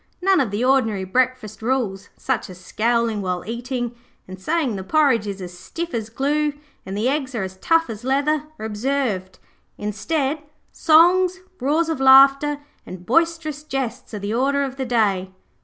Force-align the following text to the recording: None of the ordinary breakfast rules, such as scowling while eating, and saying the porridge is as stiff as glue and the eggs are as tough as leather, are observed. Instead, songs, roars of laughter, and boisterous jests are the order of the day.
None 0.19 0.39
of 0.41 0.49
the 0.49 0.65
ordinary 0.65 1.03
breakfast 1.03 1.61
rules, 1.61 2.09
such 2.17 2.49
as 2.49 2.59
scowling 2.59 3.21
while 3.21 3.43
eating, 3.45 3.95
and 4.27 4.41
saying 4.41 4.75
the 4.75 4.83
porridge 4.83 5.27
is 5.27 5.39
as 5.43 5.55
stiff 5.55 5.93
as 5.93 6.09
glue 6.09 6.53
and 6.87 6.97
the 6.97 7.07
eggs 7.07 7.35
are 7.35 7.43
as 7.43 7.57
tough 7.57 7.87
as 7.87 8.03
leather, 8.03 8.45
are 8.57 8.65
observed. 8.65 9.37
Instead, 9.77 10.41
songs, 10.71 11.37
roars 11.59 11.87
of 11.87 11.99
laughter, 11.99 12.61
and 12.83 13.05
boisterous 13.05 13.61
jests 13.61 14.11
are 14.15 14.17
the 14.17 14.33
order 14.33 14.63
of 14.63 14.77
the 14.77 14.85
day. 14.85 15.35